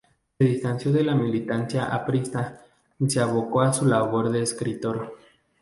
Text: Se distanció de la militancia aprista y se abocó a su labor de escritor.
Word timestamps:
Se 0.39 0.43
distanció 0.45 0.91
de 0.91 1.03
la 1.03 1.13
militancia 1.13 1.83
aprista 1.85 2.59
y 2.97 3.07
se 3.07 3.19
abocó 3.19 3.61
a 3.61 3.71
su 3.71 3.85
labor 3.85 4.31
de 4.31 4.41
escritor. 4.41 5.15